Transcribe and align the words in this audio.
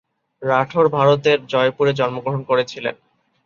রাঠোর 0.41 0.85
ভারতের 0.89 1.39
জয়পুরে 1.47 1.91
জন্মগ্রহণ 1.93 2.41
করেছিলেন। 2.43 2.95